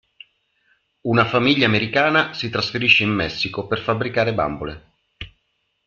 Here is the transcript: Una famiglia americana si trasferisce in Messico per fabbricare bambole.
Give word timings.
Una 1.01 1.25
famiglia 1.25 1.67
americana 1.67 2.33
si 2.33 2.49
trasferisce 2.49 3.03
in 3.03 3.11
Messico 3.11 3.67
per 3.67 3.79
fabbricare 3.81 4.33
bambole. 4.33 4.93